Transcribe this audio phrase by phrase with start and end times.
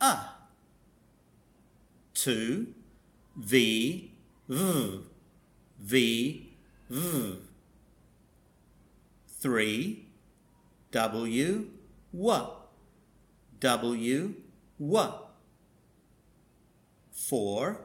[0.00, 0.36] a.
[2.12, 2.66] Two,
[3.34, 4.10] v,
[4.46, 5.04] v,
[5.78, 6.50] v,
[6.88, 7.36] v.
[9.40, 10.04] Three,
[10.90, 11.66] w,
[12.12, 12.34] w,
[13.60, 14.34] w,
[14.78, 15.30] w.
[17.12, 17.76] Four,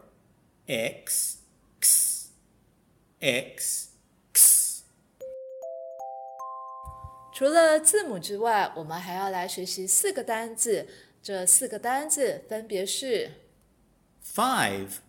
[0.68, 1.38] x,
[1.80, 2.30] x,
[3.22, 3.90] x,
[4.34, 4.84] x.
[7.32, 10.88] 除了字母之外，我们还要来学习四个单字。
[11.25, 13.33] 这四个单字分别是
[14.23, 15.01] Five,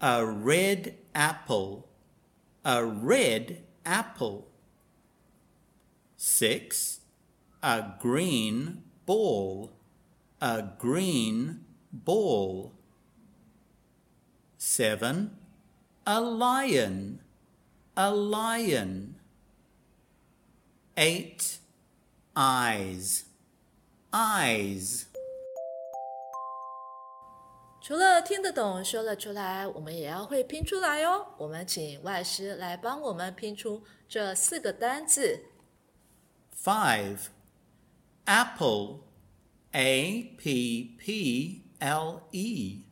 [0.00, 1.84] a red apple.
[2.64, 4.48] A red apple.
[6.16, 7.00] Six,
[7.62, 9.70] a green ball.
[10.40, 12.72] A green ball.
[14.58, 15.36] Seven,
[16.06, 17.20] a lion.
[17.96, 19.14] A lion.
[20.96, 21.58] Eight,
[22.34, 23.24] eyes.
[24.12, 25.06] Eyes.
[27.81, 31.25] 除了听得懂、说了出来，我们也要会拼出来哦。
[31.39, 35.45] 我们请外师来帮我们拼出这四个单字。
[36.55, 37.29] Five.
[38.25, 38.99] Apple.
[39.71, 42.83] A P P L E.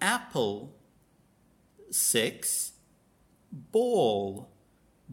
[0.00, 0.70] Apple.
[1.92, 2.70] Six.
[3.70, 4.46] Ball.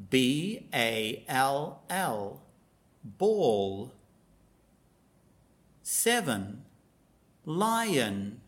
[0.09, 2.39] B A L L.
[3.19, 3.89] Ball.
[5.84, 6.64] Seven.
[7.45, 8.39] Lion.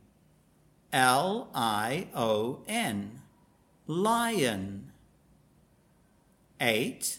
[0.94, 3.20] L I O N.
[3.86, 4.92] Lion.
[6.58, 7.18] Eight.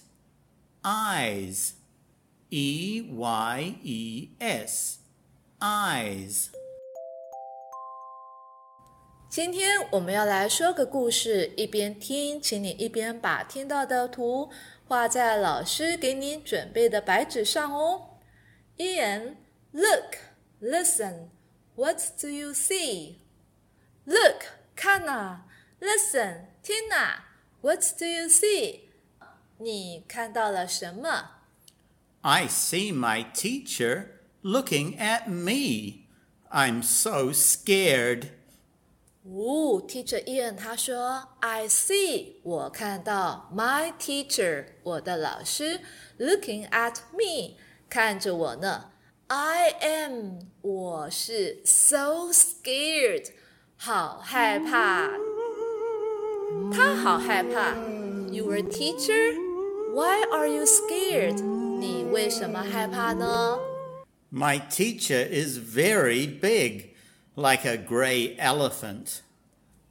[0.84, 1.74] Eyes.
[2.50, 5.00] E Y E S.
[5.60, 6.50] Eyes.
[9.30, 14.50] 今天我们要来说个故事，一边听，请你一边把听到的图
[14.86, 18.18] 画在老师给你准备的白纸上哦。
[18.78, 19.38] Ian,
[19.72, 20.18] look,
[20.62, 21.30] listen.
[21.76, 23.16] What do you see?
[24.06, 24.44] Look，
[24.76, 25.42] 看呐、
[25.80, 27.24] Listen，听呐、
[27.62, 28.82] What do you see?
[29.58, 31.30] 你看到了什么？
[32.22, 34.06] I see my teacher
[34.44, 36.08] looking at me.
[36.50, 38.30] I'm so scared.
[39.24, 45.80] 哦，Teacher Ian 他说，I see，我看到 my teacher，我的老师，
[46.18, 47.58] looking at me，
[47.88, 48.92] 看着我呢。
[49.28, 53.28] I am，我是 so scared，
[53.78, 55.10] 好害怕。
[56.72, 57.74] 他好害怕。
[58.32, 61.42] Your teacher，why are you scared？
[61.80, 63.60] 你为什么害怕呢？
[64.32, 66.96] My teacher is very big,
[67.36, 69.20] like a gray elephant.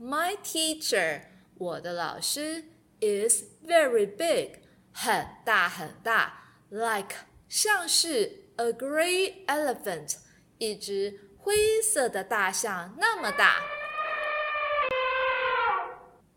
[0.01, 1.23] My teacher，
[1.59, 2.65] 我的老师，
[3.01, 4.61] is very big，
[4.93, 7.17] 很大很大，like
[7.49, 10.17] 像是 a grey elephant，
[10.57, 13.61] 一只灰色的大象那么大。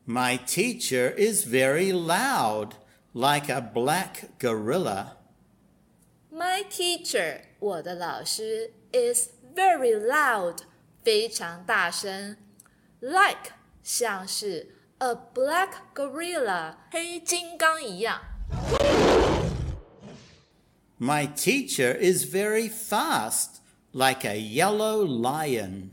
[0.07, 2.75] My teacher is very loud,
[3.13, 5.17] like a black gorilla.
[6.31, 10.63] My teacher，我的老师，is very loud，
[11.03, 12.35] 非常大声，
[12.99, 13.51] like
[13.81, 18.21] 像是 a black gorilla，黑金刚一样。
[20.99, 23.59] My teacher is very fast,
[23.91, 25.91] like a yellow lion.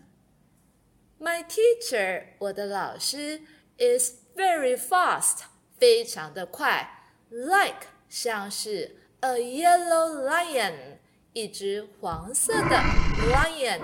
[1.20, 3.42] My teacher，我的老师
[3.78, 5.44] ，is very fast，
[5.78, 6.88] 非常的快，
[7.30, 10.98] like 像是 a yellow lion，
[11.32, 12.76] 一只黄色的
[13.32, 13.80] lion。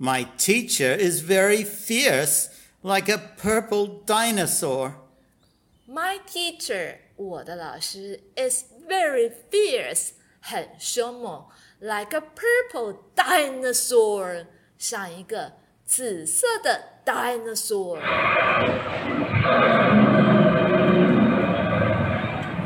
[0.00, 2.50] My teacher is very fierce,
[2.82, 4.92] like a purple dinosaur.
[5.88, 10.10] My teacher，我的老师，is very fierce，
[10.40, 11.46] 很凶猛，
[11.80, 14.46] like a purple dinosaur，
[14.78, 15.54] 像一个
[15.92, 18.00] 紫色的 dinosaur。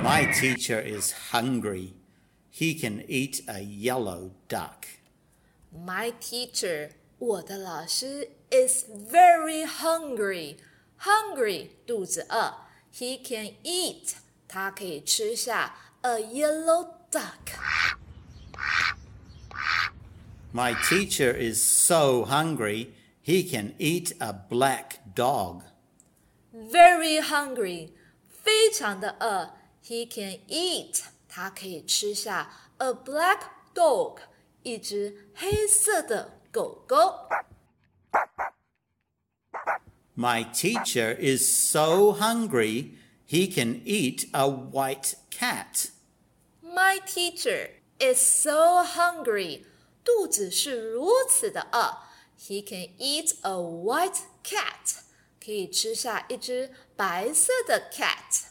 [0.03, 1.95] My teacher is hungry.
[2.51, 4.87] He can eat a yellow duck.
[5.73, 12.55] My teacher，我的老师，is very hungry。Hungry，肚子饿。
[12.95, 14.17] He can eat，
[14.47, 17.57] 他可以吃下 a yellow duck。
[20.53, 22.89] My teacher is so hungry
[23.27, 25.63] he can eat a black dog.
[26.53, 27.91] Very hungry，
[28.29, 29.55] 非常的饿。
[29.85, 33.41] He can eat，他可以吃下 a black
[33.75, 34.19] dog，
[34.63, 37.29] 一只黑色的狗狗。
[40.15, 42.93] My teacher is so hungry
[43.27, 45.91] he can eat a white cat.
[46.63, 49.65] My teacher is so hungry，
[50.05, 52.06] 肚子是如此的饿。
[52.39, 54.97] He can eat a white cat，
[55.45, 58.47] 可以吃下一只白色的 cat。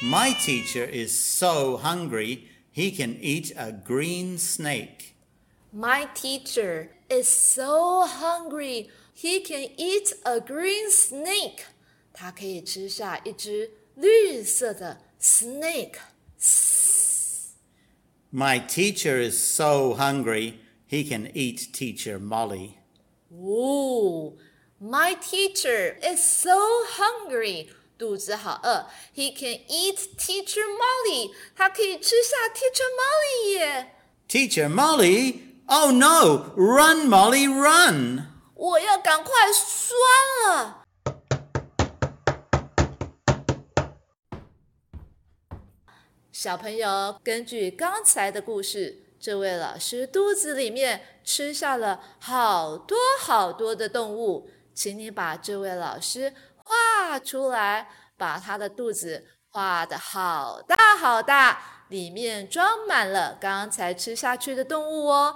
[0.00, 5.14] My teacher is so hungry he can eat a green snake.
[5.72, 11.64] My teacher is so hungry he can eat a green snake。
[12.12, 15.96] 他可以吃下一只绿色的 snake。
[18.30, 20.54] My teacher is so hungry
[20.86, 22.78] he can eat Teacher Molly.
[23.30, 24.34] 哦，
[24.80, 26.50] My teacher is so
[26.96, 28.86] hungry，肚子好饿。
[29.14, 33.94] He can eat Teacher Molly，他可以吃下 Teacher Molly 耶。
[34.28, 35.40] Teacher Molly?
[35.66, 36.52] Oh no!
[36.56, 38.26] Run, Molly, run!
[38.54, 40.77] 我要赶快酸了。
[46.41, 65.35] 小朋友，根据刚才的故事，这位老师肚子里面吃下了好多好多的动物，请你把这位老师画出来，把他的肚子画的好大好大，里面装满了刚才吃下去的动物哦。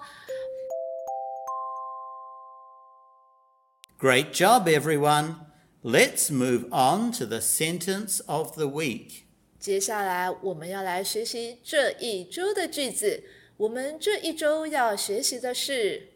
[4.00, 5.35] Great job, everyone.
[5.83, 9.25] Let's move on to the sentence of the week.
[9.62, 13.25] 接下来我们要来学习这一周的句子。
[13.56, 16.10] 我们这一周要学习的是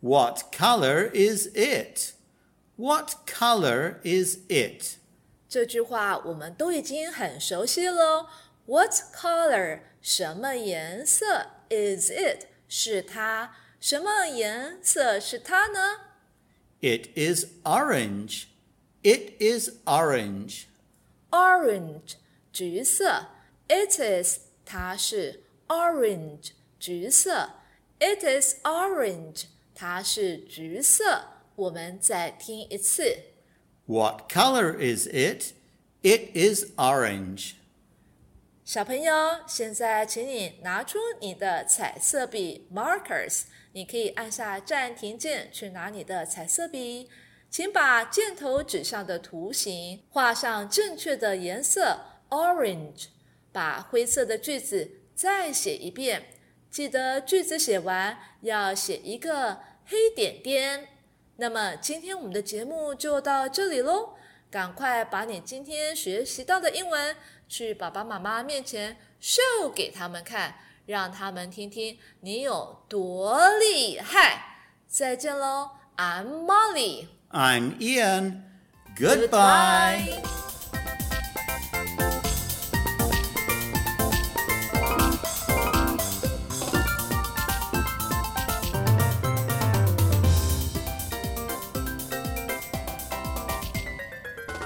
[0.00, 2.12] What color is it?
[2.76, 4.96] What color is it?
[5.48, 8.28] 这句话，我们都已经很熟悉了。
[8.66, 9.80] What color？
[10.02, 11.46] 什么颜色？
[11.70, 12.46] Is it？
[12.68, 13.52] 是它？
[13.80, 16.00] 什么颜色是它呢？
[16.80, 18.44] It is orange.
[19.02, 20.64] It is orange.
[21.30, 22.16] Orange，
[22.51, 23.27] 橘色。
[23.67, 27.51] It is，它是 orange，橘色。
[27.99, 29.43] It is orange，
[29.73, 31.27] 它是橘色。
[31.55, 33.17] 我们再听一次。
[33.85, 35.53] What color is it?
[36.01, 37.53] It is orange.
[38.65, 39.13] 小朋友，
[39.47, 43.43] 现在请你拿出你的彩色笔 markers，
[43.73, 47.09] 你可以按下暂停键去拿你的彩色笔，
[47.49, 51.99] 请把箭头指向的图形画上正确的颜色
[52.31, 53.05] orange，
[53.51, 56.33] 把灰色的句子再写一遍，
[56.71, 60.87] 记得句子写完要写一个黑点点。
[61.37, 64.15] 那么今天我们的节目就到这里喽，
[64.49, 67.15] 赶快把你今天学习到的英文
[67.47, 70.55] 去爸爸妈妈面前 show 给他们看，
[70.85, 74.57] 让他们听听你有多厉害。
[74.87, 77.07] 再见喽，I'm Molly。
[77.31, 78.43] I'm Ian.
[78.95, 80.03] Goodbye.
[80.05, 80.40] Goodbye